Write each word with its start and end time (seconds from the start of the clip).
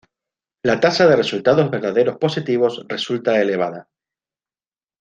La 0.63 0.79
tasa 0.79 1.05
de 1.05 1.15
resultados 1.15 1.69
verdaderos 1.69 2.17
positivos 2.17 2.83
resulta 2.89 3.39
elevada. 3.39 3.87